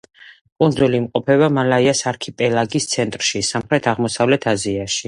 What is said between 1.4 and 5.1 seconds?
მალაის არქიპელაგის ცენტრში, სამხრეთ-აღმოსავლეთ აზიაში.